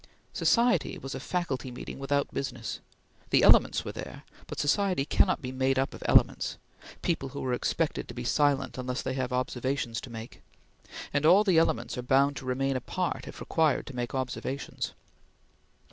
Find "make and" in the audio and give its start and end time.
10.09-11.23